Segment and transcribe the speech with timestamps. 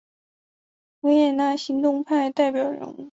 [1.01, 3.07] 维也纳行动派代表人物。